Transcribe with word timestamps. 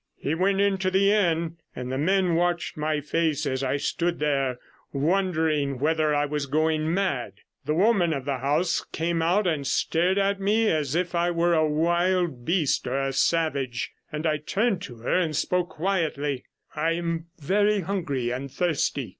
He 0.17 0.33
went 0.33 0.59
into 0.59 0.89
the 0.89 1.11
inn, 1.11 1.57
and 1.75 1.91
the 1.91 1.97
men 1.99 2.33
watched 2.33 2.75
my 2.75 3.01
face 3.01 3.45
as 3.45 3.63
I 3.63 3.77
stood 3.77 4.17
there, 4.17 4.57
wondering 4.91 5.77
whether 5.77 6.15
I 6.15 6.25
was 6.25 6.47
going 6.47 6.91
mad. 6.91 7.33
The 7.65 7.75
woman 7.75 8.11
of 8.11 8.25
the 8.25 8.39
house 8.39 8.83
came 8.91 9.21
out 9.21 9.45
and 9.45 9.67
stared 9.67 10.17
at 10.17 10.39
me 10.41 10.71
as 10.71 10.95
if 10.95 11.13
I 11.13 11.29
were 11.29 11.53
a 11.53 11.67
wild 11.69 12.45
beast 12.45 12.87
or 12.87 12.99
a 12.99 13.13
savage, 13.13 13.91
and 14.11 14.25
I 14.25 14.37
turned 14.37 14.81
to 14.81 14.95
her, 15.01 15.13
and 15.19 15.35
spoke 15.35 15.69
quietly, 15.69 16.45
'I 16.75 16.91
am 16.93 17.25
very 17.39 17.81
hungry 17.81 18.31
and 18.31 18.49
thirsty. 18.49 19.09